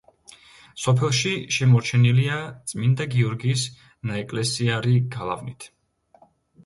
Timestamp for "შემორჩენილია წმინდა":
1.57-3.07